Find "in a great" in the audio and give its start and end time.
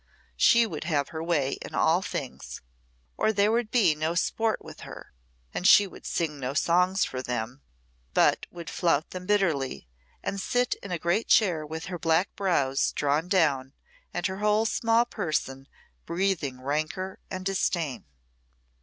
10.81-11.27